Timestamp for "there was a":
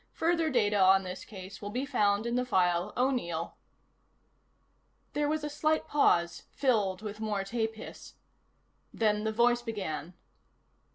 5.13-5.47